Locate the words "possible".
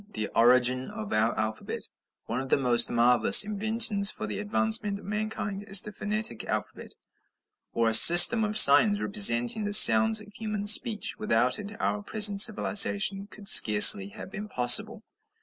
14.49-15.03